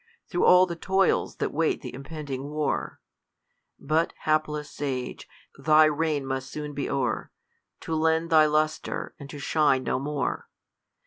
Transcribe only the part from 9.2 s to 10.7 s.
to shine no more.